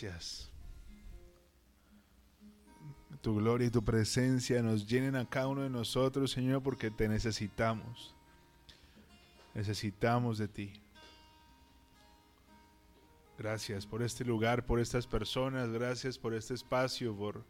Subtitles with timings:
[0.00, 0.48] Gracias.
[3.20, 7.08] Tu gloria y tu presencia nos llenen a cada uno de nosotros, Señor, porque te
[7.08, 8.14] necesitamos.
[9.54, 10.72] Necesitamos de ti.
[13.36, 17.44] Gracias por este lugar, por estas personas, gracias por este espacio, por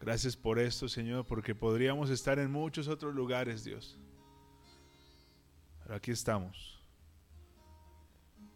[0.00, 3.98] gracias por esto, Señor, porque podríamos estar en muchos otros lugares, Dios.
[5.82, 6.82] Pero aquí estamos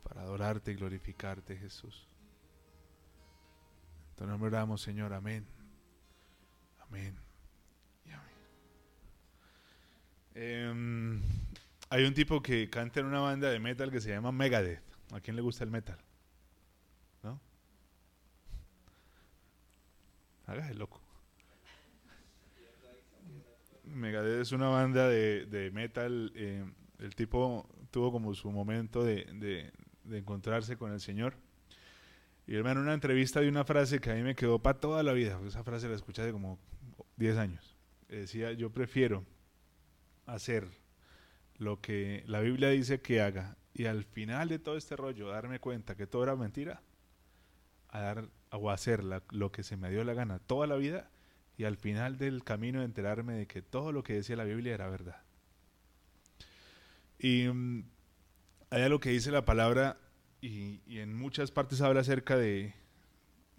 [0.02, 2.07] para adorarte y glorificarte, Jesús.
[4.26, 5.12] Nombre oramos, Señor.
[5.12, 5.46] Amén.
[6.78, 7.16] Amén.
[8.04, 8.28] Y amén.
[10.34, 11.22] Em,
[11.90, 14.82] hay un tipo que canta en una banda de metal que se llama Megadeth.
[15.12, 15.98] ¿A quién le gusta el metal?
[17.22, 17.40] ¿No?
[20.46, 21.00] Hágase loco.
[23.84, 26.32] Megadeth es una banda de, metal.
[26.34, 29.72] Eh, el tipo tuvo como su momento de,
[30.10, 31.36] encontrarse con el Señor.
[32.48, 35.02] Y hermano, en una entrevista de una frase que a mí me quedó para toda
[35.02, 35.38] la vida.
[35.46, 36.58] Esa frase la escuché hace como
[37.16, 37.76] 10 años.
[38.08, 39.26] Decía, yo prefiero
[40.24, 40.66] hacer
[41.58, 45.60] lo que la Biblia dice que haga y al final de todo este rollo darme
[45.60, 46.80] cuenta que todo era mentira,
[47.90, 51.10] a dar o hacer lo que se me dio la gana toda la vida
[51.58, 54.88] y al final del camino enterarme de que todo lo que decía la Biblia era
[54.88, 55.20] verdad.
[57.18, 57.84] Y um,
[58.70, 59.98] hay algo que dice la palabra
[60.40, 62.74] y, en muchas partes habla acerca de,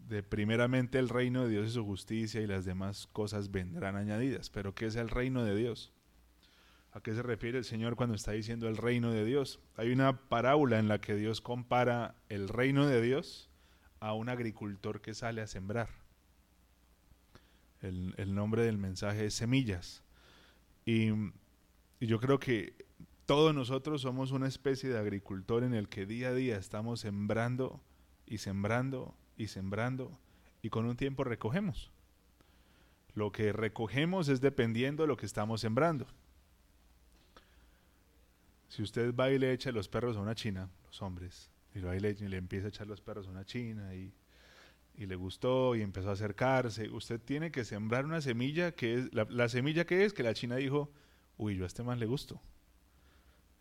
[0.07, 4.49] de primeramente el reino de Dios y su justicia y las demás cosas vendrán añadidas.
[4.49, 5.91] Pero ¿qué es el reino de Dios?
[6.91, 9.59] ¿A qué se refiere el Señor cuando está diciendo el reino de Dios?
[9.75, 13.49] Hay una parábola en la que Dios compara el reino de Dios
[13.99, 15.89] a un agricultor que sale a sembrar.
[17.81, 20.03] El, nombre del mensaje es semillas.
[20.83, 21.11] Y
[22.01, 22.73] yo creo que
[23.29, 27.79] todos nosotros somos una especie de agricultor en el que día a día estamos sembrando
[28.25, 30.17] y sembrando y sembrando
[30.63, 31.91] y con un tiempo recogemos.
[33.13, 36.07] Lo que recogemos es dependiendo de lo que estamos sembrando.
[38.67, 41.95] Si usted va y le echa los perros a una china, los hombres, y va
[41.95, 44.11] y le, le empieza a echar los perros a una china y,
[44.95, 49.13] y, le gustó y empezó a acercarse, usted tiene que sembrar una semilla que es,
[49.13, 50.91] la, semilla que es que la china dijo,
[51.37, 52.41] uy, yo a este man le gusto.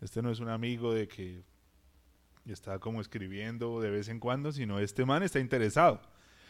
[0.01, 1.43] Este no es un amigo de que
[2.45, 6.01] está como escribiendo de vez en cuando, sino este man está interesado.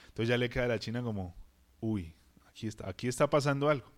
[0.07, 1.36] Entonces ya le queda a la china como,
[1.80, 2.16] uy,
[2.48, 3.92] aquí está, aquí está pasando algo.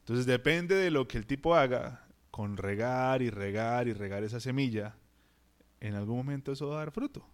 [0.00, 4.40] Entonces depende de lo que el tipo haga, con regar y regar y regar esa
[4.40, 4.96] semilla,
[5.80, 7.26] en algún momento eso va a dar fruto.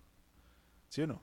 [0.88, 1.23] ¿Sí o no?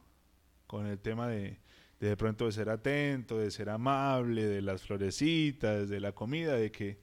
[0.67, 1.59] Con el tema de,
[1.99, 6.71] de, pronto de ser atento, de ser amable, de las florecitas, de la comida, de
[6.71, 6.99] que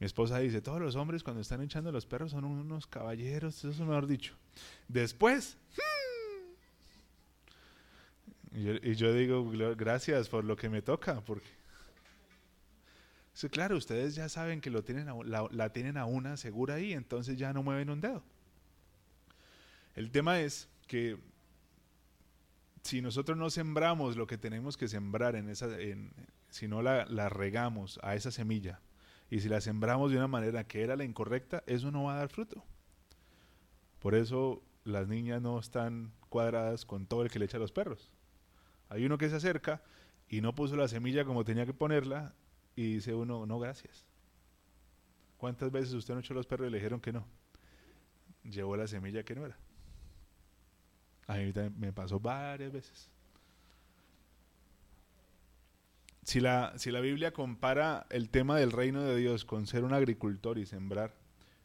[0.00, 3.70] mi esposa dice, todos los hombres cuando están echando los perros son unos caballeros, eso
[3.70, 4.34] es mejor dicho.
[4.86, 5.58] Después,
[8.52, 11.48] hmm, y, yo, digo, gracias por lo que me toca, porque
[13.50, 17.52] claro, ustedes ya saben que lo tienen la, tienen a una segura ahí, entonces ya
[17.52, 18.24] no mueven un dedo.
[19.94, 21.18] El tema es que
[22.82, 25.68] si nosotros no sembramos lo que tenemos que sembrar en esa,
[26.50, 28.80] si no la, regamos a esa semilla,
[29.30, 32.18] y si la sembramos de una manera que era la incorrecta, eso no va a
[32.18, 32.64] dar fruto.
[33.98, 37.72] Por eso las niñas no están cuadradas con todo el que le echa a los
[37.72, 38.10] perros.
[38.88, 39.82] Hay uno que se acerca
[40.28, 42.34] y no puso la semilla como tenía que ponerla
[42.74, 44.06] y dice uno, no, gracias.
[45.36, 47.26] ¿Cuántas veces usted no echó los perros y le dijeron que no?
[48.44, 49.58] Llevó la semilla que no era.
[51.26, 53.10] A mí me pasó varias veces.
[56.28, 59.94] Si la, si la Biblia compara el tema del reino de Dios con ser un
[59.94, 61.14] agricultor y sembrar,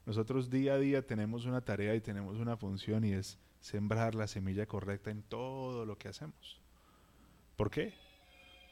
[0.05, 4.25] nosotros día a día tenemos una tarea y tenemos una función y es sembrar la
[4.27, 6.61] semilla correcta en todo lo que hacemos.
[7.57, 7.93] ¿Por qué?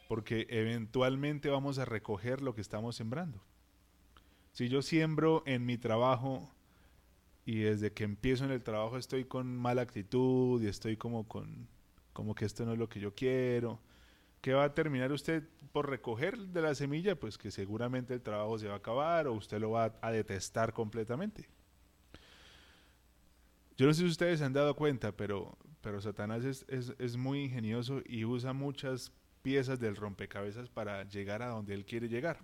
[0.08, 3.42] porque eventualmente vamos a recoger lo que estamos sembrando.
[4.52, 6.52] Si yo siembro en mi trabajo
[7.46, 11.70] y desde que empiezo en el trabajo estoy con mala actitud y estoy como con
[12.12, 13.80] como que esto no es lo que yo quiero,
[14.42, 17.20] ¿qué va a terminar usted por recoger de la semilla?
[17.20, 20.74] Pues que seguramente el trabajo se va a acabar o usted lo va a detestar
[20.74, 21.48] completamente.
[23.78, 27.18] Yo no sé si ustedes se han dado cuenta, pero, pero Satanás es, es, es
[27.18, 29.12] muy ingenioso y usa muchas
[29.42, 32.40] piezas del rompecabezas para llegar a donde él quiere llegar.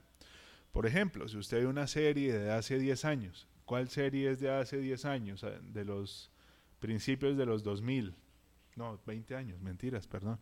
[0.71, 4.51] Por ejemplo, si usted ve una serie de hace 10 años, ¿cuál serie es de
[4.51, 5.43] hace 10 años?
[5.43, 6.31] Ah, de los
[6.79, 8.15] principios de los 2000.
[8.75, 10.39] No, 20 años, mentiras, perdón.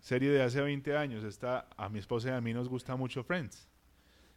[0.00, 1.24] Serie de hace 20 años.
[1.24, 3.68] Está, a mi esposa y a mí nos gusta mucho Friends.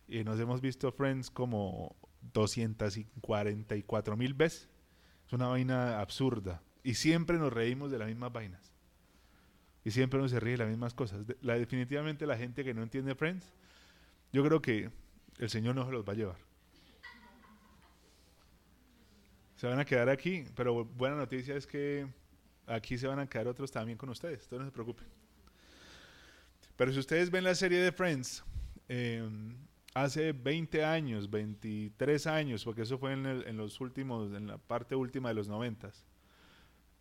[0.08, 1.96] Y nos hemos visto Friends como
[2.34, 4.70] 244 mil veces.
[5.28, 6.62] Es una vaina absurda.
[6.84, 8.74] Y siempre nos reímos de las mismas vainas.
[9.84, 11.26] Y siempre uno se ríe de las mismas cosas.
[11.42, 13.54] La, definitivamente la gente que no entiende Friends,
[14.32, 14.90] yo creo que
[15.38, 16.38] el Señor no se los va a llevar.
[19.56, 22.08] Se van a quedar aquí, pero buena noticia es que
[22.66, 25.19] aquí se van a quedar otros también con ustedes, entonces no se preocupen.
[26.80, 28.42] Pero si ustedes ven la serie de Friends,
[28.88, 29.54] em,
[29.94, 35.28] hace 20 años, 23 años, porque eso fue en, los últimos, en la parte última
[35.28, 35.92] de los 90,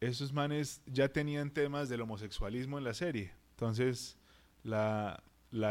[0.00, 3.30] esos manes ya tenían temas del homosexualismo en la serie.
[3.50, 4.18] Entonces,
[4.64, 5.22] la,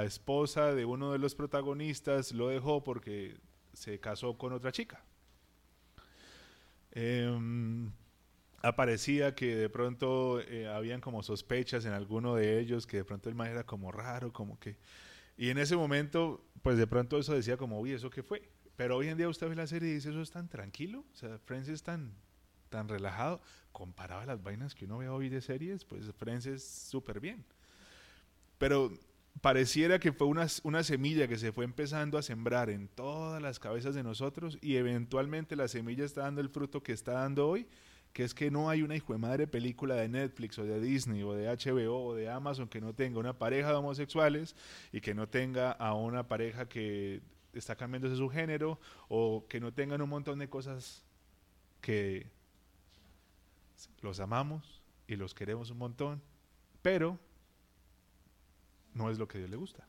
[0.05, 3.35] esposa de uno de los protagonistas lo dejó porque
[3.73, 5.03] se casó con otra chica.
[6.91, 7.91] Em,
[8.67, 13.29] aparecía que de pronto eh, habían como sospechas en alguno de ellos, que de pronto
[13.29, 14.77] el man era como raro, como que...
[15.37, 18.49] Y en ese momento, pues de pronto eso decía como, uy, ¿eso qué fue?
[18.75, 21.15] Pero hoy en día usted ve la serie y dice, eso es tan tranquilo, o
[21.15, 22.13] sea, Friends es tan,
[22.69, 23.41] tan relajado,
[23.71, 27.45] comparado a las vainas que uno ve hoy de series, pues Friends es súper bien.
[28.57, 28.91] Pero
[29.41, 33.59] pareciera que fue una, una, semilla que se fue empezando a sembrar en todas las
[33.59, 37.67] cabezas de nosotros y eventualmente la semilla está dando el fruto que está dando hoy
[38.17, 41.21] que es que no hay una hijo de madre película de Netflix o de Disney
[41.21, 44.55] o de HBO o de Amazon que no tenga una pareja de homosexuales
[44.91, 47.21] y que no tenga a una pareja que
[47.53, 51.05] está cambiándose su género o que no tengan un montón de cosas
[51.79, 52.25] que
[54.01, 56.19] los amamos y los queremos un montón,
[56.81, 57.19] pero
[58.95, 59.87] no es lo que a Dios le gusta.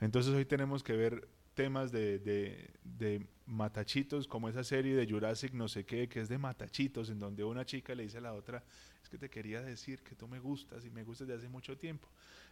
[0.00, 5.68] Entonces hoy tenemos que ver temas de, de, matachitos, como esa serie de Jurassic no
[5.68, 8.64] sé qué, que es de matachitos, en donde una chica le dice a la otra,
[9.02, 11.76] es que te quería decir que tú me gustas y me gustas de hace mucho
[11.76, 12.08] tiempo.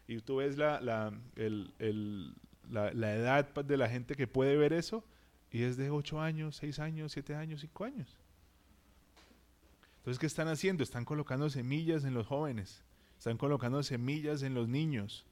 [0.07, 2.35] Y tú ves la, la, el, el,
[2.71, 5.05] la, la edad de la gente que puede ver eso
[5.51, 8.17] y es de 8 años, 6 años, 7 años, 5 años.
[9.99, 10.83] Entonces, ¿qué están haciendo?
[10.83, 12.83] Están colocando semillas en los jóvenes,
[13.19, 15.25] están colocando semillas en los niños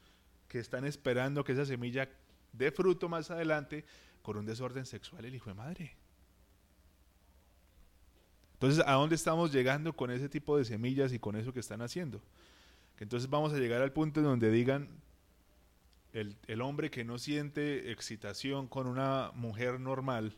[0.47, 2.09] que están esperando que esa semilla
[2.52, 3.85] de fruto más adelante
[4.23, 5.97] con un desorden sexual el hijo de madre.
[8.54, 11.83] Entonces, ¿a dónde estamos llegando con ese tipo de semillas y con eso que están
[11.83, 12.21] haciendo?
[12.99, 14.90] entonces vamos a llegar al punto en donde digan,
[16.12, 20.37] el, el hombre que no siente excitación con una mujer normal,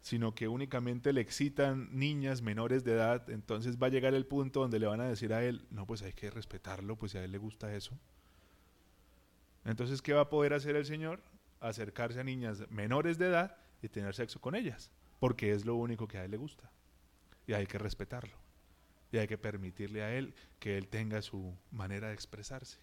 [0.00, 4.60] sino que únicamente le excitan niñas menores de edad, entonces va a llegar el punto
[4.60, 7.24] donde le van a decir a él, no, pues hay que respetarlo, pues si a
[7.24, 7.96] él le gusta eso.
[9.64, 11.20] Entonces, ¿qué va a poder hacer el Señor?
[11.68, 16.06] Acercarse a niñas menores de edad y tener sexo con ellas, porque es lo único
[16.08, 16.70] que a él le gusta.
[17.46, 18.36] Y hay que respetarlo.
[19.10, 22.78] Y hay que permitirle a él que él tenga su manera de expresarse.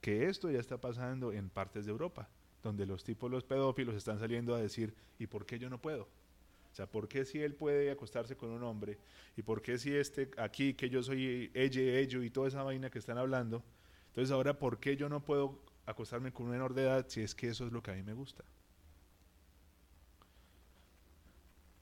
[0.00, 2.28] Que esto ya está pasando en partes de Europa,
[2.62, 6.02] donde los tipos, los pedófilos, están saliendo a decir, ¿y por qué yo no puedo?
[6.02, 8.98] O sea, ¿por qué si él puede acostarse con un hombre?
[9.36, 12.90] ¿Y por qué si este aquí, que yo soy ella, ello y toda esa vaina
[12.90, 13.64] que están hablando?
[14.08, 17.34] Entonces ahora, ¿por qué yo no puedo acostarme con un menor de edad si es
[17.34, 18.44] que eso es lo que a mí me gusta.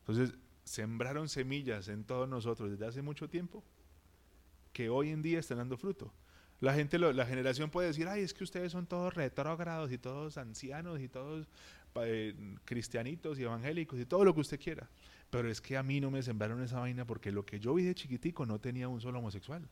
[0.00, 3.64] Entonces, sembraron semillas en todos nosotros desde hace mucho tiempo
[4.72, 6.12] que hoy en día están dando fruto.
[6.60, 10.38] La gente, la generación puede decir, ay, es que ustedes son todos retrógrados y todos
[10.38, 11.46] ancianos y todos
[11.96, 12.34] eh,
[12.64, 14.88] cristianitos y evangélicos y todo lo que usted quiera.
[15.30, 17.84] Pero es que a mí no me sembraron esa vaina porque lo que yo vi
[17.84, 19.68] de chiquitico no tenía un solo homosexual.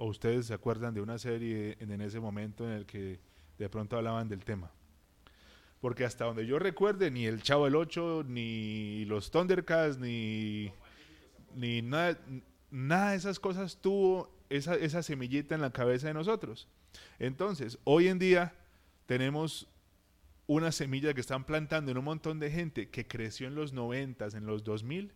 [0.00, 3.18] ¿O ustedes se acuerdan de una serie en, ese momento en el que
[3.58, 4.70] de pronto hablaban del tema?
[5.80, 10.70] Porque hasta donde yo recuerde, ni el Chavo del 8, ni los Thundercats, ni,
[11.56, 12.16] ni nada,
[12.70, 16.68] nada de esas cosas tuvo esa, esa semillita en la cabeza de nosotros.
[17.18, 18.54] Entonces, hoy en día
[19.06, 19.66] tenemos
[20.46, 24.28] una semilla que están plantando en un montón de gente que creció en los 90,
[24.28, 25.12] en los 2000,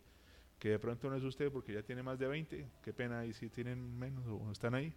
[0.63, 3.33] que de pronto no es usted porque ya tiene más de 20, qué pena ahí
[3.33, 4.93] si tienen menos o están ahí.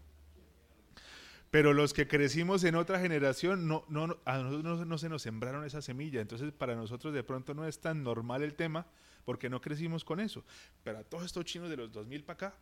[1.50, 5.64] Pero los que crecimos en otra generación, no, no, a nosotros no, se nos sembraron
[5.64, 8.87] esa semilla, entonces para nosotros de pronto no es tan normal el tema
[9.25, 10.44] porque no crecimos con eso.
[10.85, 12.58] Pero a todos estos chinos de los 2000 para acá,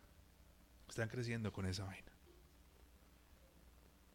[0.89, 2.11] están creciendo con esa vaina.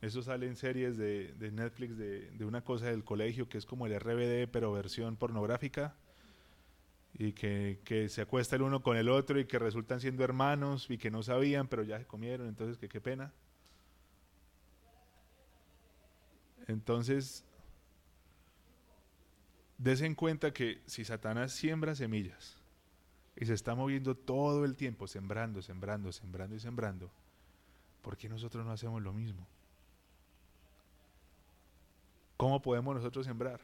[0.00, 3.66] Eso sale en series de, de Netflix de, de, una cosa del colegio que es
[3.66, 5.94] como el RBD, pero versión pornográfica
[7.23, 10.97] y que, se acuesta el uno con el otro y que resultan siendo hermanos y
[10.97, 13.31] que no sabían, pero ya se comieron, entonces que qué pena.
[16.67, 17.45] Entonces,
[19.77, 22.57] des en cuenta que si Satanás siembra semillas
[23.37, 27.11] y se está moviendo todo el tiempo, sembrando, sembrando, sembrando y sembrando,
[28.00, 29.47] ¿por qué nosotros no hacemos lo mismo?
[32.39, 33.61] ¿Cómo podemos nosotros sembrar?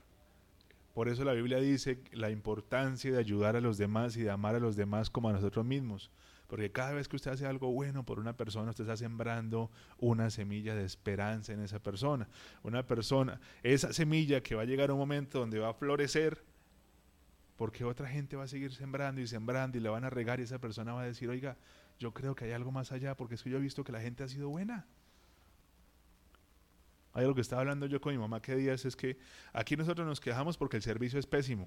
[0.97, 4.55] Por eso la Biblia dice la importancia de ayudar a los demás y de amar
[4.55, 6.11] a los demás como a nosotros mismos.
[6.47, 10.31] Porque cada vez que usted hace algo bueno por una persona, usted está sembrando una
[10.31, 12.31] semilla de esperanza en esa persona.
[12.62, 16.43] Una persona, esa semilla que va a llegar a un momento donde va a florecer,
[17.57, 20.45] porque otra gente va a seguir sembrando y sembrando y la van a regar y
[20.45, 21.59] esa persona va a decir, oiga,
[21.99, 24.00] yo creo que hay algo más allá, porque es que yo he visto que la
[24.00, 24.87] gente ha sido buena.
[27.16, 29.16] Hay algo que estaba hablando yo con mi mamá que días es que
[29.54, 31.66] aquí nosotros nos quejamos porque el servicio es pésimo.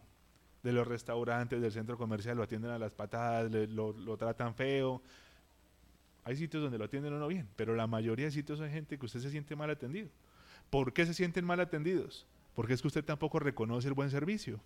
[0.61, 5.01] De los restaurantes, del centro comercial, lo atienden a las patadas, lo, tratan feo.
[6.23, 8.99] Hay sitios donde lo atienden o no bien, pero la mayoría de sitios hay gente
[8.99, 10.09] que usted se siente mal atendido.
[10.69, 12.27] ¿Por qué se sienten mal atendidos?
[12.53, 14.59] Porque es que usted tampoco reconoce el buen servicio.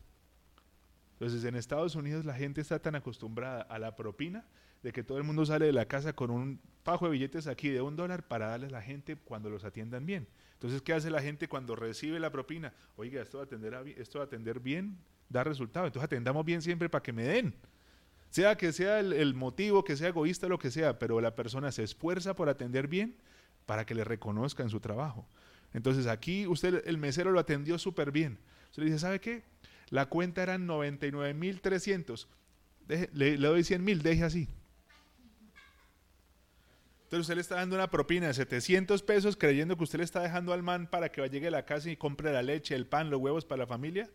[1.13, 4.43] Entonces en Estados Unidos la gente está tan acostumbrada a la propina
[4.83, 7.69] de que todo el mundo sale de la casa con un pajo de billetes aquí
[7.69, 10.27] de un dólar para darle a la gente cuando los atiendan bien.
[10.63, 12.73] Entonces, ¿qué hace la gente cuando recibe la propina?
[12.95, 15.87] Oiga, esto va a atender, esto va a atender bien, da resultado.
[15.87, 17.53] Entonces, atendamos bien siempre para que me den.
[18.29, 21.83] Sea que sea el, motivo, que sea egoísta, lo que sea, pero la persona se
[21.83, 23.17] esfuerza por atender bien
[23.65, 25.27] para que le reconozcan su trabajo.
[25.73, 28.39] Entonces, aquí usted, el mesero lo atendió súper bien.
[28.67, 29.43] Usted le dice, ¿sabe qué?
[29.89, 32.25] La cuenta eran 99.300.
[32.87, 34.47] Le, le doy 100 mil, deje así.
[37.13, 40.21] Entonces usted le está dando una propina de 700 pesos creyendo que usted le está
[40.21, 43.11] dejando al man para que llegue a la casa y compre la leche, el pan,
[43.11, 44.09] los huevos para la familia.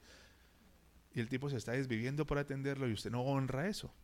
[1.15, 3.95] Y el tipo se está desviviendo por atenderlo y usted no honra eso.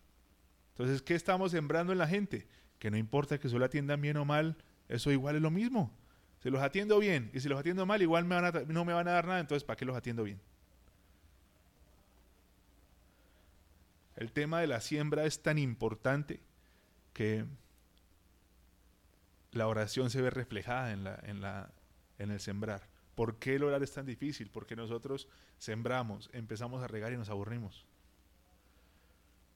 [0.69, 2.47] Entonces, ¿qué estamos sembrando en la gente?
[2.79, 4.59] Que no importa que solo atiendan bien o mal,
[4.89, 5.93] eso igual es lo mismo.
[6.41, 9.09] Si los atiendo bien y si los atiendo mal, igual me van no me van
[9.09, 10.41] a dar nada, entonces ¿para qué los atiendo bien?
[14.15, 16.39] El tema de la siembra es tan importante
[17.13, 17.45] que
[19.55, 21.73] la oración se ve reflejada en, la, en, la,
[22.19, 22.89] en el sembrar.
[23.15, 24.51] ¿Por qué el orar es tan difícil?
[24.51, 27.87] Porque nosotros sembramos, empezamos a regar y nos aburrimos.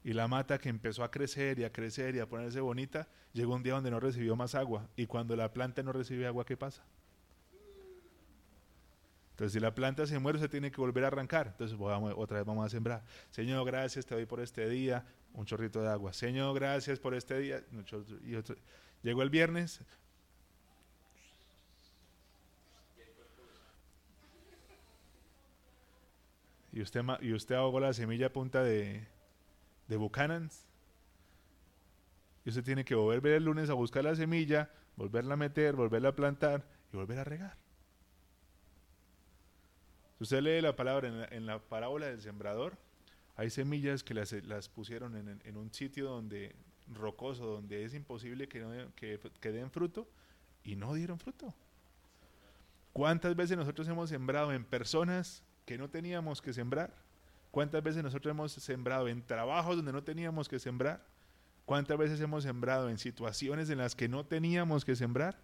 [0.05, 3.55] Y la mata que empezó a crecer y a crecer y a ponerse bonita, llegó
[3.55, 4.89] un día donde no recibió más agua.
[4.97, 6.85] Y cuando la planta no recibe agua, ¿qué pasa?
[9.33, 11.49] Entonces, si la planta se muere, se tiene que volver a arrancar.
[11.49, 13.05] Entonces, vamos, otra vez vamos a sembrar.
[13.31, 15.05] Señor, gracias, te doy por este día.
[15.33, 16.13] Un chorrito de agua.
[16.13, 17.63] Señor, gracias por este día.
[18.25, 18.57] Y otro,
[19.03, 19.81] Llegó el viernes.
[26.73, 29.07] Y usted, y usted ahogó la semilla a punta de,
[29.89, 30.67] de Buchanan's.
[32.45, 36.11] Y usted tiene que volver el lunes a buscar la semilla, volverla a meter, volverla
[36.11, 37.57] a plantar y volver a regar.
[40.19, 42.77] Si usted lee la palabra en la, parábola del sembrador,
[43.37, 46.57] hay semillas que las, las pusieron en, en, un sitio donde
[46.95, 50.09] rocoso donde es imposible que, que, den fruto
[50.65, 51.55] y no dieron fruto.
[52.93, 56.93] ¿Cuántas veces nosotros hemos sembrado en personas que no teníamos que sembrar?
[57.51, 61.05] ¿Cuántas veces nosotros hemos sembrado en trabajos donde no teníamos que sembrar?
[61.65, 65.39] ¿Cuántas veces hemos sembrado en situaciones en las que no teníamos que sembrar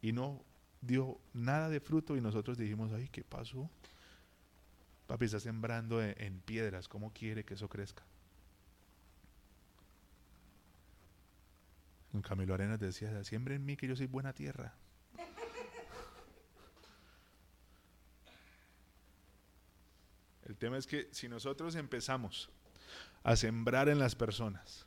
[0.00, 0.42] y no
[0.80, 3.70] dio nada de fruto y nosotros dijimos, ay, ¿qué pasó?
[5.06, 8.02] Papi está sembrando en piedras, ¿cómo quiere que eso crezca?
[12.12, 14.74] Don Camilo Arenas decía, siempre en mí que yo soy buena tierra.
[20.44, 22.50] El tema es que si nosotros empezamos
[23.22, 24.86] a sembrar en las personas,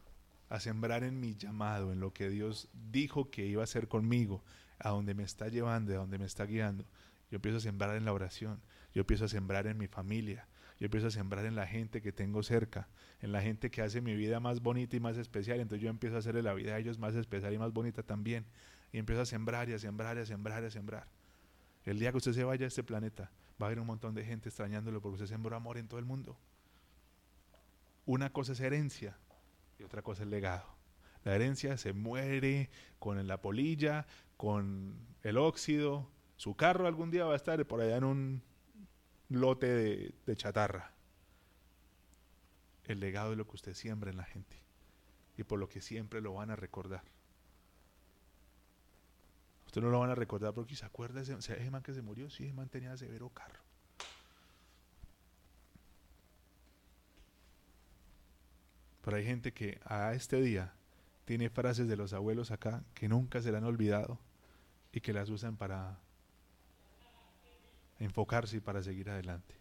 [0.49, 4.43] a sembrar en mi llamado, en lo que Dios dijo que iba a hacer conmigo,
[4.77, 6.85] a donde me está llevando, a donde me está guiando,
[7.31, 8.61] yo empiezo a sembrar en la oración,
[8.93, 10.47] yo empiezo a sembrar en mi familia,
[10.79, 12.89] yo empiezo a sembrar en la gente que tengo cerca,
[13.21, 16.17] en la gente que hace mi vida más bonita y más especial, entonces yo empiezo
[16.17, 18.45] a hacerle la vida a ellos más especial y más bonita también,
[18.91, 21.07] y empiezo a sembrar y a sembrar y a sembrar y a sembrar.
[21.85, 24.25] El día que usted se vaya a este planeta, va a haber un montón de
[24.25, 26.37] gente extrañándolo porque usted sembró amor en todo el mundo.
[28.05, 29.17] Una cosa es herencia
[29.79, 30.75] y otra cosa es legado.
[31.23, 34.05] La herencia se muere con la polilla,
[34.37, 36.09] con el óxido.
[36.37, 38.43] Su carro algún día va a estar por allá en un
[39.29, 40.91] lote de, chatarra.
[42.85, 44.57] El legado de lo que usted siembra en la gente
[45.37, 47.03] y por lo que siempre lo van a recordar.
[49.65, 52.29] Usted no lo van a recordar porque se acuerda ese, ese man que se murió,
[52.29, 53.59] sí, ese man tenía severo carro.
[59.01, 60.73] Pero hay gente que a este día
[61.25, 64.19] tiene frases de los abuelos acá que nunca se le han olvidado
[64.91, 65.99] y que las usan para
[67.99, 69.55] enfocarse para seguir adelante.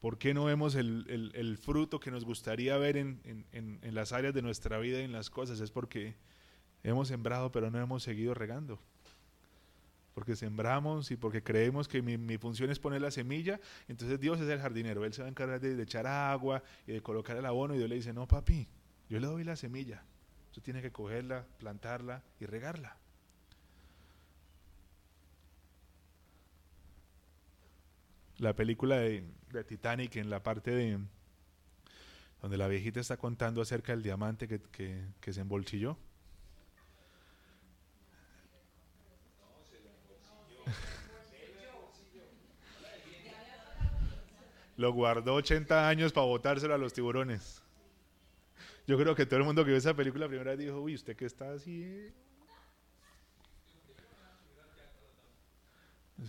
[0.00, 4.78] ¿Por qué no vemos el, fruto que nos gustaría ver en, las áreas de nuestra
[4.78, 5.60] vida y en las cosas?
[5.60, 6.14] Es porque
[6.84, 8.78] hemos sembrado pero no hemos seguido regando.
[10.14, 14.48] Porque sembramos y porque creemos que mi, función es poner la semilla, entonces Dios es
[14.48, 17.74] el jardinero, Él se va a encargar de, echar agua y de colocar el abono
[17.74, 18.68] y Dios le dice, no papi,
[19.08, 20.04] Yo le doy la semilla.
[20.50, 22.96] Usted tiene que cogerla, plantarla y regarla.
[28.38, 29.24] La película de,
[29.66, 30.98] Titanic en la parte de
[32.42, 34.60] donde la viejita está contando acerca del diamante que,
[35.32, 35.96] se embolsilló.
[44.76, 47.62] Lo guardó 80 años para botárselo a los tiburones.
[48.86, 50.94] Yo creo que todo el mundo que vio esa película la primera vez dijo, uy,
[50.94, 52.12] ¿usted qué está así?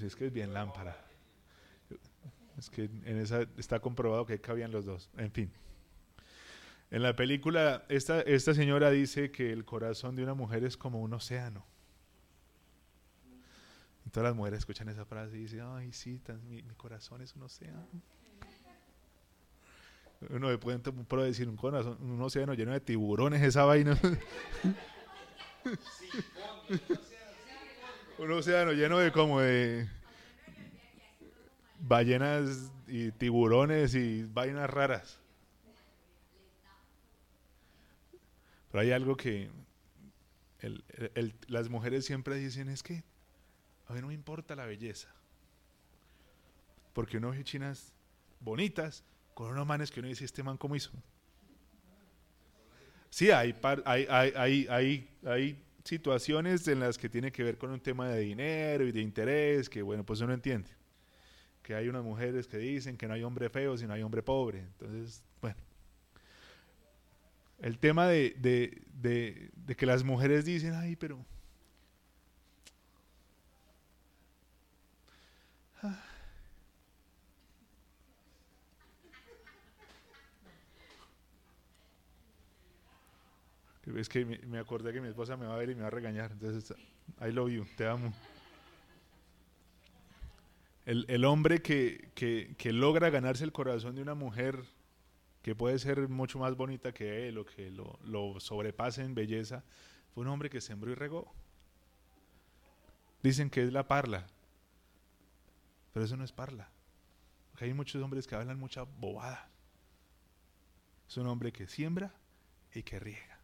[0.01, 1.06] es que es bien lámpara.
[2.57, 5.09] Es que en esa está comprobado que cabían los dos.
[5.17, 5.51] En fin.
[6.89, 11.01] En la película, esta, esta señora dice que el corazón de una mujer es como
[11.01, 11.65] un océano.
[14.05, 17.43] Y todas las mujeres escuchan esa frase y dicen, ay, sí, mi corazón es un
[17.43, 17.85] océano.
[20.29, 20.79] Uno puede,
[21.25, 23.99] decir un, corazón, un océano lleno de tiburones, esa vaina.
[28.17, 29.89] un océano lleno de como de
[31.79, 35.19] ballenas y tiburones y vainas raras.
[38.71, 39.49] Pero hay algo que
[41.47, 43.03] las mujeres siempre dicen es que
[43.87, 45.09] a mí no me importa la belleza.
[46.93, 47.93] Porque uno ve chinas
[48.39, 50.91] bonitas, con unos manes que uno dice, este man cómo hizo.
[53.09, 57.79] Sí, hay, hay, hay, hay, hay situaciones en las que tiene que ver con un
[57.79, 60.76] tema de dinero y de interés, que bueno, pues uno entiende.
[61.67, 64.59] Que hay unas mujeres que dicen que no hay hombre feo, sino hay hombre pobre.
[64.59, 65.57] Entonces, bueno.
[67.59, 71.25] El tema de, de, de, que las mujeres dicen, ay, pero...
[83.97, 85.91] Es que me, acordé que mi esposa me va a ver y me va a
[85.91, 86.31] regañar.
[86.31, 86.73] Entonces,
[87.19, 88.13] I love you, te amo.
[90.87, 94.63] El, hombre que, que, logra ganarse el corazón de una mujer
[95.41, 99.65] que puede ser mucho más bonita que él o que lo, lo sobrepase en belleza,
[100.13, 101.33] fue un hombre que sembró y regó.
[103.21, 104.27] Dicen que es la parla,
[105.91, 106.69] pero eso no es parla.
[107.51, 109.49] Porque hay muchos hombres que hablan mucha bobada.
[111.09, 112.15] Es un hombre que siembra
[112.73, 113.37] y que riega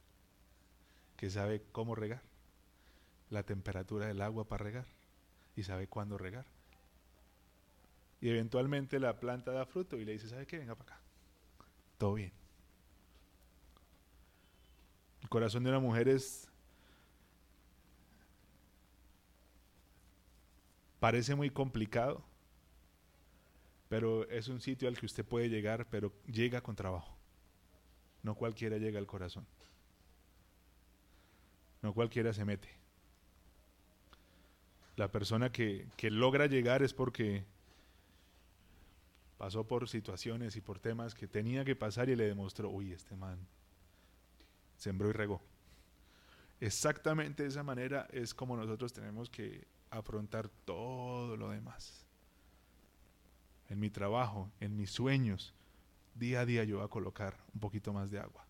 [1.24, 2.22] que sabe cómo regar,
[3.30, 4.86] la temperatura del agua para regar
[5.56, 6.46] y sabe cuándo regar.
[8.24, 10.58] Y eventualmente la planta da fruto y le dice, ¿sabe qué?
[10.58, 11.04] Venga para acá.
[11.98, 12.32] Todo bien.
[15.22, 16.48] El corazón de una mujer es...
[21.02, 22.24] Parece muy complicado,
[23.90, 27.18] pero es un sitio al que usted puede llegar, pero llega con trabajo.
[28.22, 29.46] No cualquiera llega al corazón.
[31.82, 32.70] No cualquiera se mete.
[34.96, 37.44] La persona que, logra llegar es porque
[39.44, 43.18] pasó por situaciones y por temas que tenía que pasar y le demostró, uy, este
[43.18, 43.38] man
[44.78, 45.42] sembró y regó.
[46.62, 52.06] Exactamente de esa manera es como nosotros tenemos que afrontar todo lo demás.
[53.68, 55.54] En mi trabajo, en mis sueños,
[56.16, 58.48] día a día yo voy a colocar un poquito más de agua.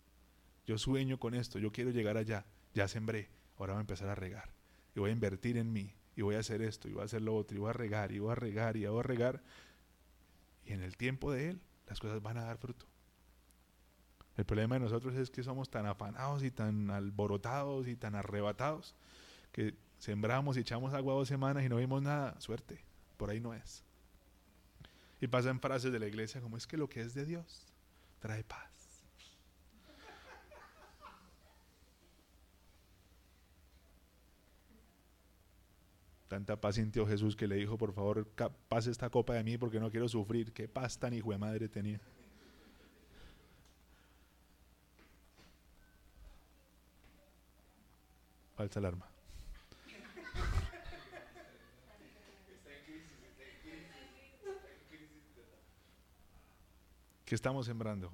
[0.67, 4.15] Yo sueño con esto, yo quiero llegar allá ya sembré, ahora voy a empezar a
[4.15, 4.51] regar.
[4.95, 7.23] Y voy a invertir en mí, y voy a hacer esto, y voy a hacer
[7.23, 9.41] lo otro, y voy a regar, y voy a regar, y voy a regar.
[10.65, 12.85] Y en el tiempo de Él, las cosas van a dar fruto.
[14.35, 18.95] El problema de nosotros es que somos tan afanados y tan alborotados y tan arrebatados
[19.51, 22.39] que sembramos y echamos agua dos semanas y no vimos nada.
[22.41, 22.83] Suerte,
[23.17, 23.83] por ahí no es.
[25.21, 27.67] Y pasan frases de la iglesia como es que lo que es de Dios
[28.19, 28.72] trae paz.
[36.33, 38.27] Tanta paz sintió Jesús que le dijo, por favor,
[38.67, 40.51] pase esta copa de mí porque no quiero sufrir.
[40.51, 42.01] Qué paz tan hijo de madre tenía.
[48.55, 49.07] Falsa alarma.
[57.25, 58.11] ¿Qué estamos sembrando?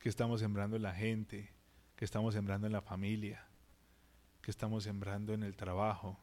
[0.00, 1.50] ¿Qué estamos sembrando en la gente?
[1.96, 3.45] ¿Qué estamos sembrando en la familia?
[4.46, 6.16] Que estamos sembrando en el trabajo,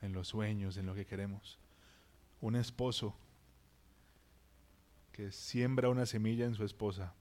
[0.00, 1.60] en los sueños, en lo que queremos.
[2.40, 3.14] Un esposo
[5.12, 7.14] que siembra una semilla en su esposa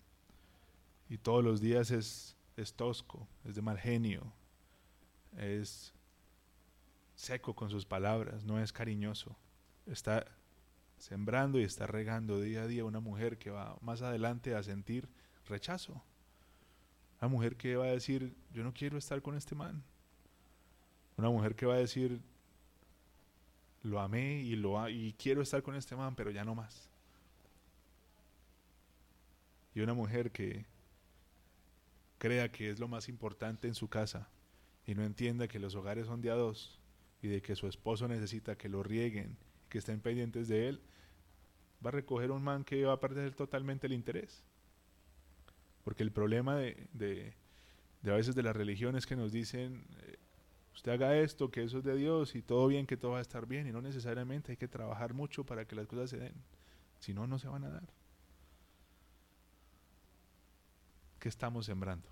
[1.09, 2.35] y todos los días es,
[2.75, 4.33] tosco, es de mal genio,
[5.37, 5.93] es
[7.13, 9.35] seco con sus palabras, no es cariñoso.
[9.85, 10.25] Está
[10.97, 15.07] sembrando y está regando día a día una mujer que va más adelante a sentir
[15.45, 16.01] rechazo.
[17.19, 19.83] Una mujer que va a decir, yo no quiero estar con este man.
[21.21, 22.19] Una mujer que va a decir,
[23.83, 26.89] lo amé y, lo, y quiero estar con este man, pero ya no más.
[29.75, 30.65] Y una mujer que
[32.17, 34.29] crea que es lo más importante en su casa
[34.87, 36.79] y no entienda que los hogares son de a dos
[37.21, 39.37] y de que su esposo necesita que lo rieguen,
[39.69, 40.81] que estén pendientes de él,
[41.85, 44.43] va a recoger un man que va a perder totalmente el interés.
[45.83, 47.35] Porque el problema de, de,
[48.11, 50.17] a veces de las religiones que nos dicen, eh,
[50.73, 53.21] usted haga esto, que eso es de Dios y todo bien, que todo va a
[53.21, 53.67] estar bien.
[53.67, 56.33] Y no necesariamente hay que trabajar mucho para que las cosas se den.
[56.99, 57.83] Si no, no se van a dar.
[61.19, 62.07] ¿Qué estamos sembrando?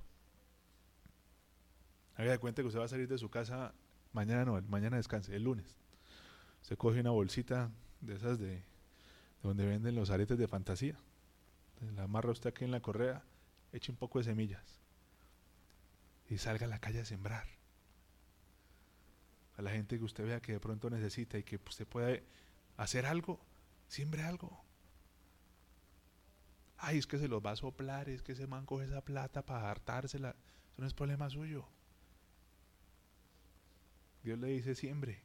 [2.15, 3.73] Haga de cuenta que usted va a salir de su casa
[4.13, 5.77] mañana, no, mañana descanse, el lunes.
[6.61, 8.63] Se coge una bolsita de esas de,
[9.41, 10.95] donde venden los aretes de fantasía.
[11.95, 13.23] La amarra usted aquí en la correa,
[13.71, 14.79] eche un poco de semillas
[16.29, 17.47] y salga a la calle a sembrar.
[19.59, 22.17] A la gente que usted vea que de pronto necesita y que usted pueda
[22.77, 23.41] hacer algo,
[23.89, 24.63] siembre algo.
[26.77, 29.45] Ay, es que se los va a soplar, es que ese man coge esa plata
[29.45, 30.29] para hartársela.
[30.29, 31.67] Eso no es problema suyo.
[34.23, 35.21] Dios le dice siembre.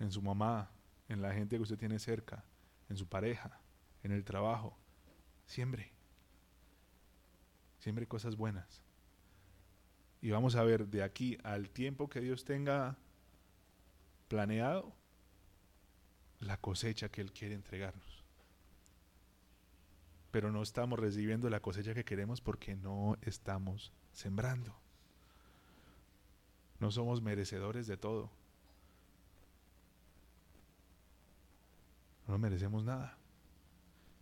[0.00, 0.68] En su mamá,
[1.08, 2.42] en la gente que usted tiene cerca,
[2.88, 3.60] en su pareja,
[4.02, 4.76] en el trabajo.
[5.46, 5.99] Siembre.
[7.80, 8.82] Siembre cosas buenas.
[10.22, 12.96] Y vamos a ver de aquí al tiempo que Dios tenga
[14.28, 14.92] planeado
[16.40, 18.22] la cosecha que Él quiere entregarnos.
[20.30, 24.76] Pero no estamos recibiendo la cosecha que queremos porque no estamos sembrando.
[26.78, 28.30] No somos merecedores de todo.
[32.28, 33.19] No merecemos nada.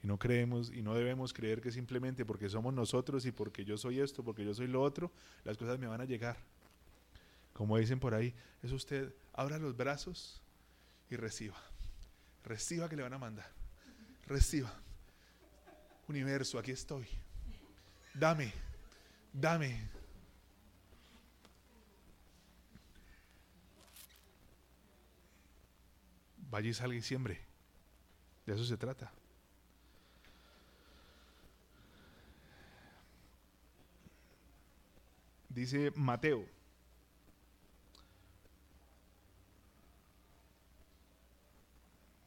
[0.03, 3.77] Y no creemos y no debemos creer que simplemente porque somos nosotros y porque yo
[3.77, 5.11] soy esto, porque yo soy lo otro,
[5.45, 6.37] las cosas me van a llegar.
[7.53, 8.33] Como dicen por ahí,
[8.63, 10.41] es usted, abra los brazos
[11.11, 11.57] y reciba.
[12.45, 13.51] Reciba que le van a mandar.
[14.27, 14.73] Reciba.
[16.07, 17.07] Universo, aquí estoy.
[18.15, 18.53] Dame,
[19.33, 19.89] dame.
[26.51, 27.03] Vaya y salga y.
[28.47, 29.13] De eso se trata.
[35.59, 36.47] Dice Mateo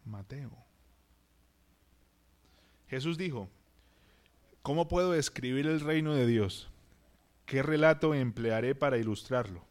[0.04, 0.52] Mateo.
[2.90, 3.48] Jesús dijo,
[4.62, 6.70] ¿cómo puedo describir el reino de Dios?
[7.46, 9.66] ¿Qué relato emplearé para ilustrarlo?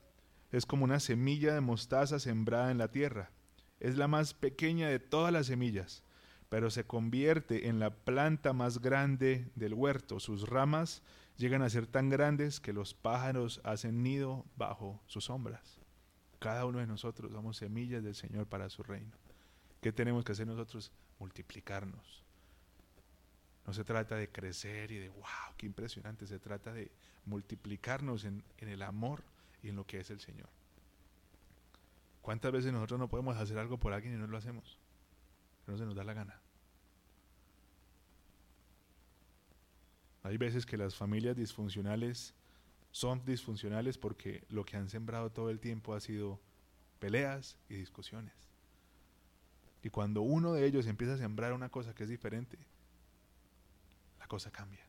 [0.52, 3.30] Es como una semilla de mostaza sembrada en la tierra.
[3.78, 6.02] Es la más pequeña de todas las semillas,
[6.48, 10.18] pero se convierte en la planta más grande del huerto.
[10.18, 11.02] Sus ramas
[11.40, 15.80] llegan a ser tan grandes que los pájaros hacen nido bajo sus sombras.
[16.38, 19.16] Cada uno de nosotros somos semillas del Señor para su reino.
[19.80, 20.92] ¿Qué tenemos que hacer nosotros?
[21.18, 22.22] Multiplicarnos.
[23.66, 26.26] No se trata de crecer y de, wow, qué impresionante.
[26.26, 26.92] Se trata de
[27.24, 29.24] multiplicarnos en, el amor
[29.62, 30.50] y en lo que es el Señor.
[32.20, 34.78] ¿Cuántas veces nosotros no podemos hacer algo por alguien y no lo hacemos?
[35.66, 36.40] no se nos da la gana.
[40.22, 42.34] Hay veces que las familias disfuncionales
[42.92, 46.40] son disfuncionales porque lo que han sembrado todo el tiempo ha sido
[46.98, 48.34] peleas y discusiones.
[49.82, 52.58] Y cuando uno de ellos empieza a sembrar una cosa que es diferente,
[54.18, 54.84] la cosa cambia.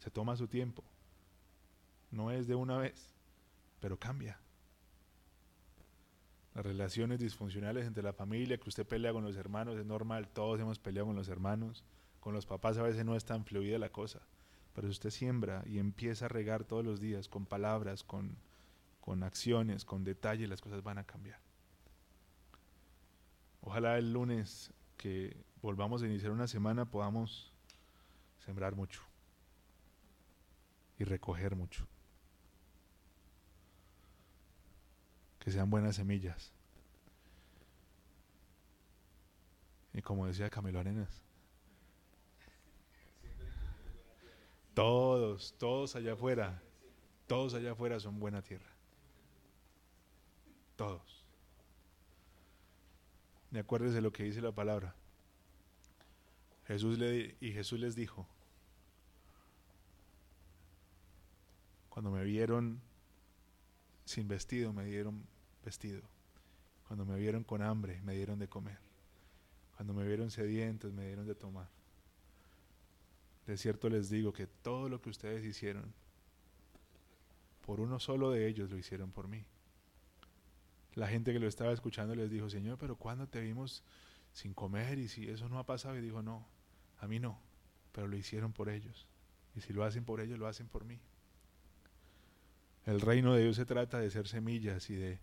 [0.00, 0.82] Se toma su tiempo.
[2.10, 3.14] No es de una vez,
[3.80, 4.40] pero cambia.
[6.54, 10.58] Las relaciones disfuncionales entre la familia, que usted pelea con los hermanos, es normal, todos
[10.58, 11.84] hemos peleado con los hermanos,
[12.20, 14.20] con los papás a veces no es tan fluida la cosa,
[14.74, 18.36] pero si usted siembra y empieza a regar todos los días con palabras, con,
[19.00, 21.40] con acciones, con detalle, las cosas van a cambiar.
[23.60, 27.52] Ojalá el lunes que volvamos a iniciar una semana podamos
[28.44, 29.02] sembrar mucho
[30.98, 31.86] y recoger mucho.
[35.38, 36.52] Que sean buenas semillas.
[39.92, 41.27] Y como decía Camilo Arenas,
[44.78, 46.62] todos, todos allá afuera,
[47.26, 48.70] todos allá afuera son buena tierra.
[50.76, 51.24] Todos.
[53.50, 54.94] Y acuérdese lo que dice la palabra.
[56.68, 58.24] Jesús le, y Jesús les dijo,
[61.88, 62.80] cuando me vieron
[64.04, 65.26] sin vestido, me dieron
[65.64, 66.02] vestido.
[66.86, 68.78] Cuando me vieron con hambre, me dieron de comer.
[69.74, 71.77] Cuando me vieron sedientos, me dieron de tomar.
[73.48, 75.94] De cierto les digo que todo lo que ustedes hicieron,
[77.64, 79.46] por uno solo de ellos lo hicieron por mí.
[80.94, 83.82] La gente que lo estaba escuchando les dijo, Señor, pero ¿cuándo te vimos
[84.34, 84.98] sin comer?
[84.98, 86.46] Y si eso no ha pasado, y dijo, no,
[86.98, 87.40] a mí no,
[87.92, 89.06] pero lo hicieron por ellos.
[89.56, 91.00] Y si lo hacen por ellos, lo hacen por mí.
[92.84, 95.20] El reino de Dios se trata de ser semillas y de,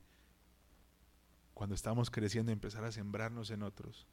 [1.54, 4.08] cuando estamos creciendo, empezar a sembrarnos en otros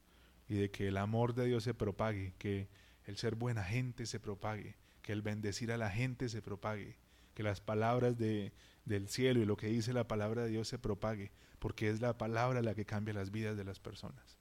[0.51, 2.69] y de que el amor de Dios se propague, que
[3.07, 6.97] el ser buena gente se propague, que el bendecir a la gente se propague,
[7.35, 8.53] que las palabras de,
[8.85, 12.19] del cielo y lo que dice la palabra de Dios se propague, porque es la
[12.19, 14.39] palabra la que cambia las vidas de las personas.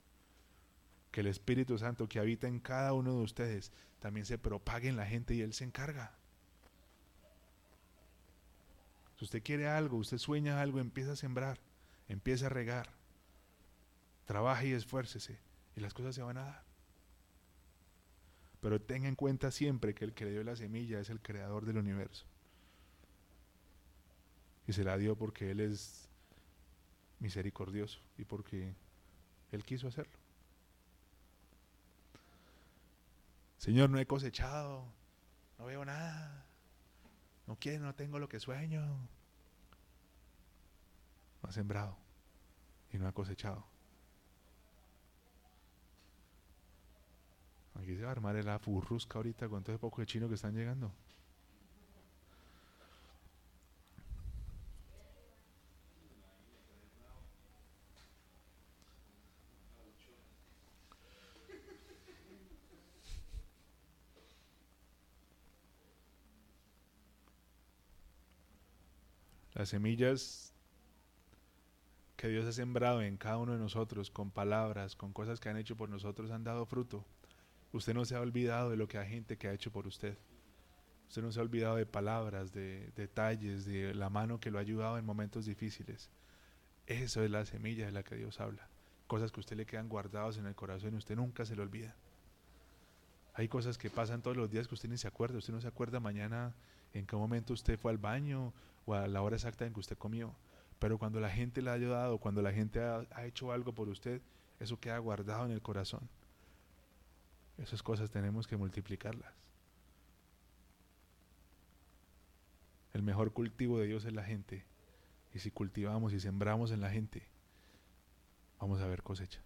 [1.11, 4.95] Que el Espíritu Santo que habita en cada uno de ustedes también se propague en
[4.95, 6.15] la gente y Él se encarga.
[9.17, 11.59] Si usted quiere algo, usted sueña algo, empieza a sembrar,
[12.07, 12.89] empieza a regar,
[14.25, 15.37] trabaje y esfuércese
[15.75, 16.70] y las cosas se van a dar.
[18.61, 21.65] Pero tenga en cuenta siempre que el que le dio la semilla es el creador
[21.65, 22.25] del universo.
[24.67, 26.07] Y se la dio porque Él es
[27.19, 28.73] misericordioso y porque
[29.51, 30.13] Él quiso hacerlo.
[33.57, 34.85] Señor, no he cosechado,
[35.59, 36.45] no veo nada,
[37.47, 38.81] no quiero, no tengo lo que sueño.
[41.43, 41.97] No ha sembrado
[42.91, 43.70] y no ha cosechado.
[47.81, 50.91] Aquí se armar el furrusca ahorita con todo ese poco de chino que están llegando.
[69.55, 70.53] Las semillas
[72.15, 75.57] que Dios ha sembrado en cada uno de nosotros, con palabras, con cosas que han
[75.57, 77.03] hecho por nosotros, han dado fruto.
[77.73, 80.17] Usted no se ha olvidado de lo que hay gente que ha hecho por usted.
[81.07, 84.61] Usted no se ha olvidado de palabras, de detalles, de la mano que lo ha
[84.61, 86.09] ayudado en momentos difíciles.
[86.87, 88.67] Eso es la semilla de la que Dios habla.
[89.07, 91.63] Cosas que a usted le quedan guardadas en el corazón y usted nunca se lo
[91.63, 91.95] olvida.
[93.33, 95.37] Hay cosas que pasan todos los días que usted ni se acuerda.
[95.37, 96.53] Usted no se acuerda mañana
[96.93, 98.53] en qué momento usted fue al baño
[98.85, 100.35] o a la hora exacta en que usted comió.
[100.79, 103.87] Pero cuando la gente le ha ayudado, cuando la gente ha, ha hecho algo por
[103.87, 104.21] usted,
[104.59, 106.09] eso queda guardado en el corazón.
[107.57, 109.33] Esas cosas tenemos que multiplicarlas.
[112.93, 114.65] El mejor cultivo de Dios es la gente.
[115.33, 117.23] Y si cultivamos y sembramos en la gente,
[118.59, 119.41] vamos a ver cosecha.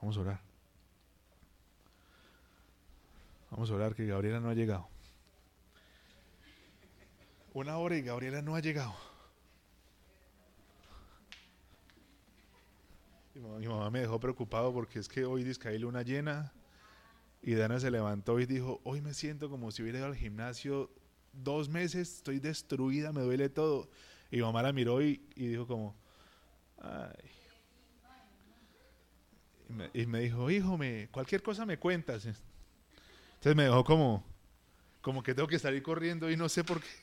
[0.00, 0.40] Vamos a orar.
[3.50, 4.88] Vamos a orar que Gabriela no ha llegado.
[7.52, 8.94] Una hora y Gabriela no ha llegado.
[13.42, 16.52] Mi mamá me dejó preocupado porque es que hoy hay luna llena
[17.42, 20.90] y Dana se levantó y dijo, hoy me siento como si hubiera ido al gimnasio
[21.32, 23.90] dos meses, estoy destruida, me duele todo.
[24.30, 25.96] Y mi mamá la miró y, dijo como,
[26.78, 27.10] ay.
[29.94, 32.26] Y me, dijo, hijo, me, cualquier cosa me cuentas.
[32.26, 34.24] Entonces me dejó como,
[35.00, 37.01] como que tengo que salir corriendo y no sé por qué.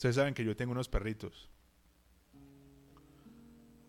[0.00, 1.50] Ustedes saben que yo tengo unos perritos.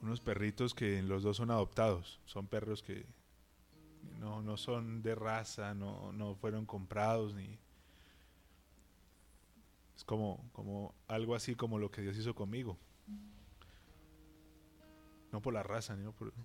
[0.02, 2.20] Unos perritos que los dos son adoptados.
[2.26, 3.06] Son perros que
[4.20, 7.58] no, no son de raza, no, no fueron comprados ni...
[9.96, 12.78] Es como, como algo así como lo que Dios hizo conmigo.
[15.32, 16.34] No por la raza, ni por...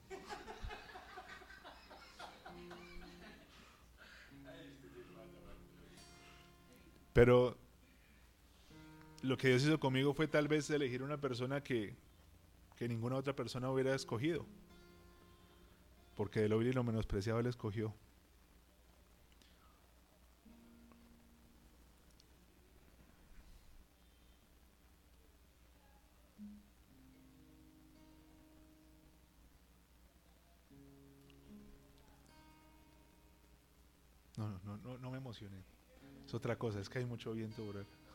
[7.13, 7.66] Pero
[9.27, 11.97] lo que Dios hizo conmigo fue tal vez elegir una persona que,
[12.81, 14.47] ninguna otra persona hubiera escogido.
[16.15, 17.95] Porque de lo vil y lo menospreciado él escogió.
[34.37, 35.65] No, no, no, no me emocioné.
[36.25, 38.06] Es otra cosa, es que hay mucho viento por acá.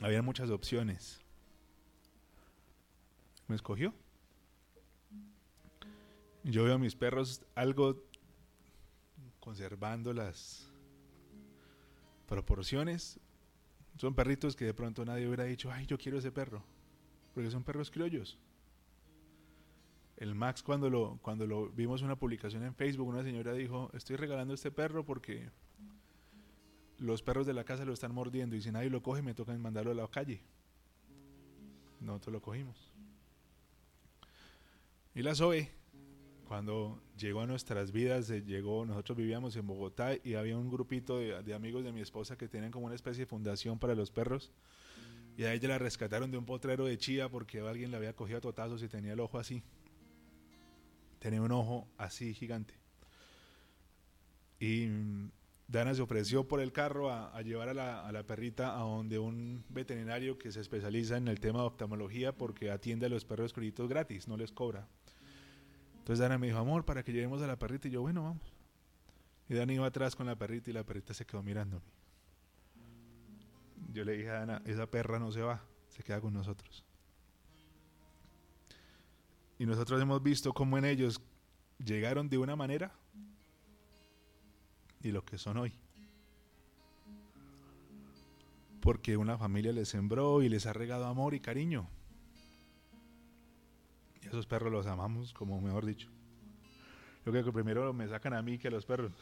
[0.00, 1.20] Había muchas opciones.
[3.48, 3.92] Me escogió.
[6.44, 8.02] Yo veo a mis perros algo
[9.40, 10.70] conservando las
[12.26, 13.18] proporciones.
[13.96, 16.62] Son perritos que de pronto nadie hubiera dicho, ay, yo quiero ese perro.
[17.34, 18.38] Porque son perros criollos.
[20.16, 24.16] el Max cuando lo, cuando lo vimos una publicación en Facebook, una señora dijo, estoy
[24.16, 25.50] regalando este perro porque
[26.98, 29.52] los perros de la casa lo están mordiendo y si nadie lo coge me toca
[29.56, 30.40] mandarlo a la calle.
[32.00, 32.92] Nosotros lo cogimos.
[35.14, 35.70] Y la Zoe,
[36.46, 41.42] cuando llegó a nuestras vidas, llegó, nosotros vivíamos en Bogotá y había un grupito de,
[41.42, 44.52] de, amigos de mi esposa que tenían como una especie de fundación para los perros.
[45.36, 48.38] Y a ella la rescataron de un potrero de chía porque alguien le había cogido
[48.38, 49.62] a totazos y tenía el ojo así.
[51.18, 52.74] Tenía un ojo así gigante.
[54.60, 54.88] Y
[55.68, 57.74] Dana se ofreció por el carro a, llevar a
[58.10, 62.70] la, perrita a donde un veterinario que se especializa en el tema de oftalmología porque
[62.70, 64.88] atiende a los perros cruditos gratis, no les cobra.
[65.98, 67.86] Entonces Dana me dijo, amor, para que llevemos a la perrita.
[67.86, 68.50] Y yo, bueno, vamos.
[69.46, 71.84] Y Dana iba atrás con la perrita y la perrita se quedó mirándome.
[73.92, 76.82] Yo le dije a Dana, esa perra no se va, se queda con nosotros.
[79.58, 81.20] Y nosotros hemos visto cómo en ellos
[81.78, 82.90] llegaron de una manera
[85.02, 85.72] y lo que son hoy.
[88.80, 91.88] Porque una familia les sembró y les ha regado amor y cariño.
[94.22, 96.08] Y esos perros los amamos, como mejor dicho.
[97.24, 99.12] Yo creo que primero me sacan a mí que a los perros.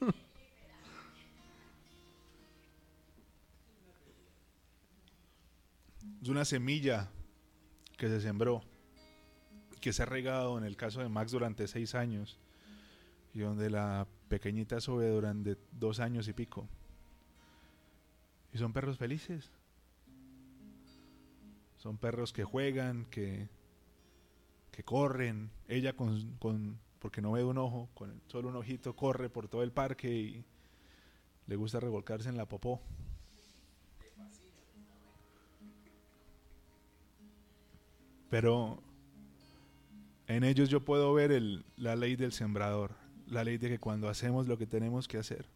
[6.22, 7.08] es una semilla
[7.96, 8.62] que se sembró,
[9.80, 12.38] que se ha regado en el caso de Max durante seis años
[13.32, 16.68] y donde la pequeñita sube durante dos años y pico.
[18.52, 19.50] Y son perros felices.
[21.76, 23.48] Son perros que juegan, que,
[24.70, 25.50] que corren.
[25.68, 29.62] Ella con, con, porque no ve un ojo, con solo un ojito, corre por todo
[29.62, 30.44] el parque y
[31.46, 32.82] le gusta revolcarse en la popó.
[38.28, 38.80] Pero
[40.28, 42.94] en ellos yo puedo ver el, la ley del sembrador
[43.30, 45.46] la ley de que cuando hacemos lo que tenemos que hacer,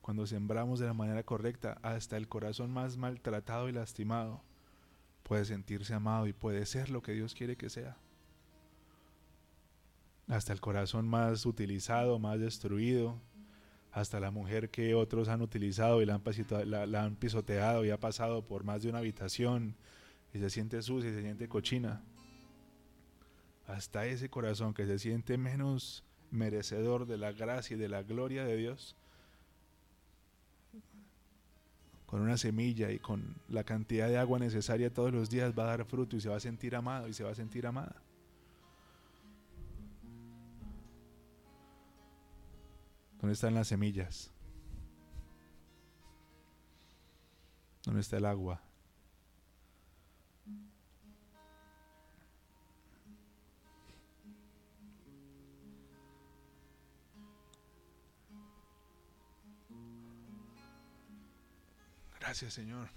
[0.00, 4.42] cuando sembramos de la manera correcta, hasta el corazón más maltratado y lastimado
[5.22, 7.96] puede sentirse amado y puede ser lo que Dios quiere que sea.
[10.26, 13.20] Hasta el corazón más utilizado, más destruido,
[13.92, 18.00] hasta la mujer que otros han utilizado y la han, la han pisoteado y ha
[18.00, 19.76] pasado por más de una habitación
[20.34, 22.02] y se siente sucia y se siente cochina.
[23.66, 28.44] Hasta ese corazón que se siente menos merecedor de la gracia y de la gloria
[28.44, 28.96] de Dios,
[32.06, 35.76] con una semilla y con la cantidad de agua necesaria todos los días va a
[35.76, 38.02] dar fruto y se va a sentir amado y se va a sentir amada.
[43.20, 44.30] ¿Dónde están las semillas?
[47.84, 48.60] ¿Dónde está el agua?
[62.32, 62.88] Gracias, Señor.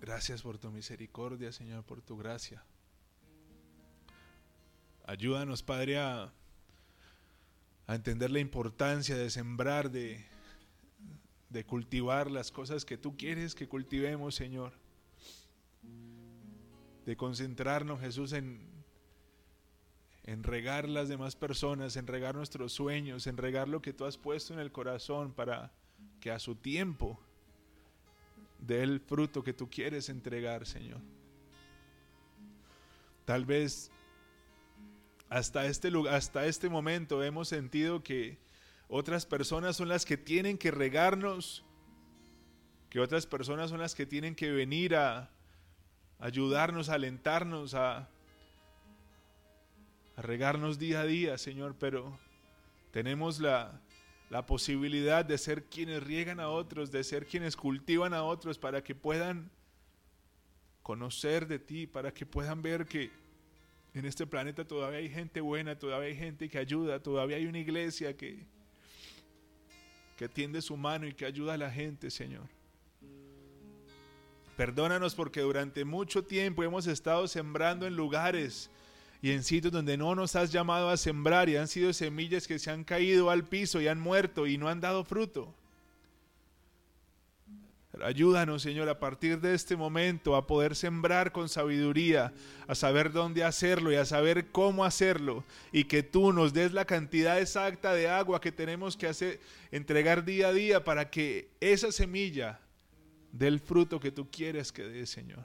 [0.00, 2.62] Gracias por tu misericordia, Señor, por tu gracia.
[5.08, 6.32] Ayúdanos, Padre, a,
[7.88, 10.24] a entender la importancia de sembrar, de,
[11.54, 14.72] de cultivar las cosas que tú quieres que cultivemos, Señor.
[17.06, 18.66] De concentrarnos, Jesús, en,
[20.24, 24.18] en regar las demás personas, en regar nuestros sueños, en regar lo que tú has
[24.18, 25.72] puesto en el corazón para
[26.20, 27.20] que a su tiempo
[28.58, 31.00] dé el fruto que tú quieres entregar, Señor.
[33.24, 33.92] Tal vez
[35.28, 38.43] hasta este lugar, hasta este momento hemos sentido que
[38.96, 41.64] otras personas son las que tienen que regarnos,
[42.90, 45.32] que otras personas son las que tienen que venir a
[46.20, 48.08] ayudarnos, a alentarnos, a,
[50.14, 52.16] a regarnos día a día, Señor, pero
[52.92, 53.80] tenemos la,
[54.30, 58.84] la posibilidad de ser quienes riegan a otros, de ser quienes cultivan a otros para
[58.84, 59.50] que puedan
[60.84, 63.10] conocer de ti, para que puedan ver que
[63.92, 67.58] en este planeta todavía hay gente buena, todavía hay gente que ayuda, todavía hay una
[67.58, 68.53] iglesia que,
[70.16, 72.48] que tiende su mano y que ayuda a la gente, Señor.
[74.56, 78.70] Perdónanos porque durante mucho tiempo hemos estado sembrando en lugares
[79.20, 82.58] y en sitios donde no nos has llamado a sembrar y han sido semillas que
[82.58, 85.52] se han caído al piso y han muerto y no han dado fruto.
[88.02, 92.32] Ayúdanos, Señor, a partir de este momento a poder sembrar con sabiduría,
[92.66, 95.44] a saber dónde hacerlo y a saber cómo hacerlo.
[95.72, 99.40] Y que tú nos des la cantidad exacta de agua que tenemos que hacer,
[99.70, 102.60] entregar día a día para que esa semilla
[103.32, 105.44] dé el fruto que tú quieres que dé, Señor.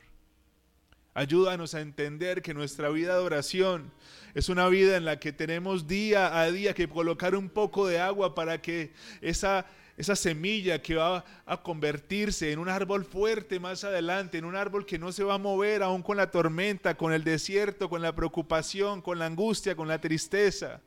[1.13, 3.91] Ayúdanos a entender que nuestra vida de oración
[4.35, 7.99] es una vida en la que tenemos día a día que colocar un poco de
[7.99, 9.65] agua para que esa
[9.99, 14.85] esa semilla que va a convertirse en un árbol fuerte más adelante, en un árbol
[14.85, 18.15] que no se va a mover aún con la tormenta, con el desierto, con la
[18.15, 20.79] preocupación, con la angustia, con la tristeza.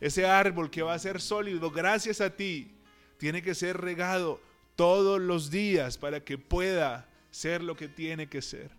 [0.00, 2.76] Ese árbol que va a ser sólido gracias a ti,
[3.18, 4.40] tiene que ser regado
[4.76, 8.70] todos los días para que pueda ser lo que tiene que ser.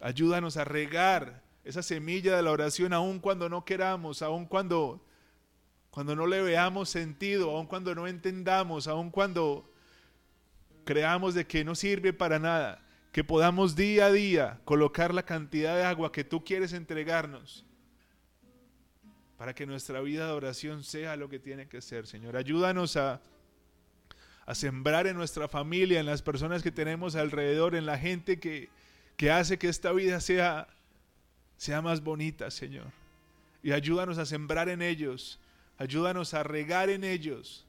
[0.00, 5.02] Ayúdanos a regar esa semilla de la oración aun cuando no queramos, aun cuando
[5.90, 9.70] cuando no le veamos sentido, aun cuando no entendamos, aun cuando
[10.84, 12.82] creamos de que no sirve para nada,
[13.12, 17.64] que podamos día a día colocar la cantidad de agua que tú quieres entregarnos
[19.38, 22.36] para que nuestra vida de oración sea lo que tiene que ser, Señor.
[22.36, 23.20] Ayúdanos a,
[24.52, 28.68] sembrar en nuestra familia, en las personas que tenemos alrededor, en la gente que,
[29.16, 30.68] que hace que esta vida sea,
[31.56, 32.86] sea más bonita, Señor.
[33.62, 35.38] Y ayúdanos a sembrar en ellos
[35.78, 37.64] Ayúdanos a regar en ellos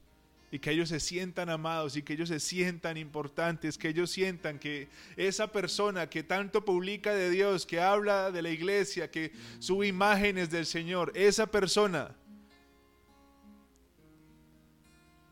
[0.50, 4.58] y que ellos se sientan amados y que ellos se sientan importantes, que ellos sientan
[4.58, 9.86] que esa persona que tanto publica de Dios, que habla de la iglesia, que sube
[9.86, 12.16] imágenes del Señor, esa persona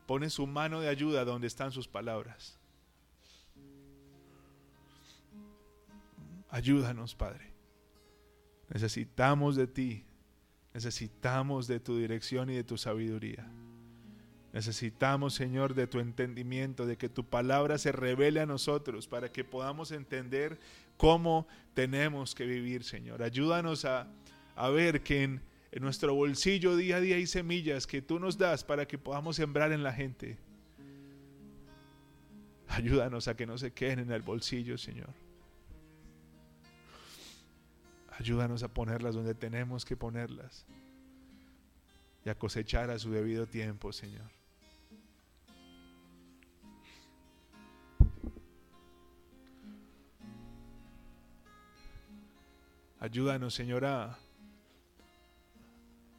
[0.05, 2.57] pone su mano de ayuda donde están sus palabras.
[6.49, 7.53] Ayúdanos, Padre.
[8.69, 10.05] Necesitamos de ti.
[10.73, 13.49] Necesitamos de tu dirección y de tu sabiduría.
[14.53, 19.43] Necesitamos, Señor, de tu entendimiento, de que tu palabra se revele a nosotros para que
[19.43, 20.59] podamos entender
[20.97, 23.21] cómo tenemos que vivir, Señor.
[23.21, 24.07] Ayúdanos a,
[24.73, 25.41] ver que en,
[25.71, 29.35] en nuestro bolsillo día a día hay semillas que tú nos das para que podamos
[29.35, 30.37] sembrar en la gente.
[32.67, 35.09] Ayúdanos a que no se queden en el bolsillo, Señor.
[38.19, 40.65] Ayúdanos a ponerlas donde tenemos que ponerlas
[42.25, 44.29] y a cosechar a su debido tiempo, Señor.
[52.99, 54.19] Ayúdanos, Señor, a,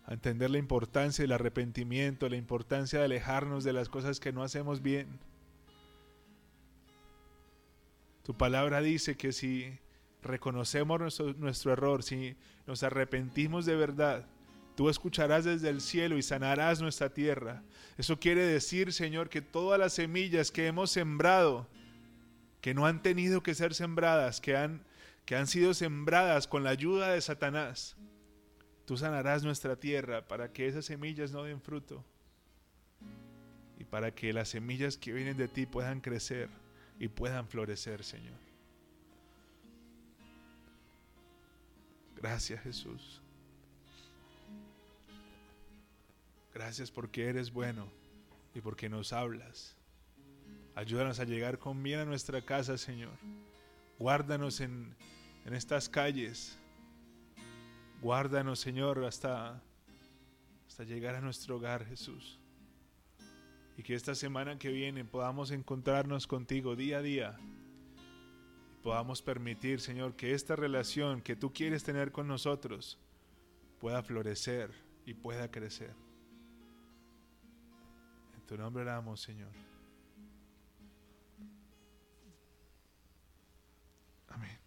[0.09, 4.80] entender la importancia del arrepentimiento, la importancia de alejarnos de las cosas que no hacemos
[4.80, 5.07] bien.
[8.24, 9.78] Tu palabra dice que si
[10.22, 14.26] reconocemos nuestro, error, si nos arrepentimos de verdad,
[14.76, 17.62] tú escucharás desde el cielo y sanarás nuestra tierra.
[17.96, 21.68] Eso quiere decir, Señor, que todas las semillas que hemos sembrado,
[22.60, 24.82] que no han tenido que ser sembradas, que han,
[25.24, 27.96] que han sido sembradas con la ayuda de Satanás,
[28.84, 32.04] tú sanarás nuestra tierra para que esas semillas no den fruto
[33.78, 36.50] y para que las semillas que vienen de ti puedan crecer
[36.98, 38.49] y puedan florecer, Señor.
[42.20, 43.22] Gracias Jesús.
[46.52, 47.88] Gracias porque eres bueno
[48.54, 49.76] y porque nos hablas.
[50.74, 53.16] Ayúdanos a llegar con bien a nuestra casa, Señor.
[53.98, 54.94] Guárdanos en,
[55.46, 56.58] en estas calles.
[58.02, 59.62] Guárdanos, Señor, hasta,
[60.66, 62.38] hasta llegar a nuestro hogar, Jesús.
[63.76, 67.38] Y que esta semana que viene podamos encontrarnos contigo día a día
[68.82, 72.98] podamos permitir, Señor, que esta relación que tú quieres tener con nosotros
[73.78, 74.70] pueda florecer
[75.04, 75.94] y pueda crecer.
[78.34, 79.50] En tu nombre oramos, Señor.
[84.28, 84.58] Amén.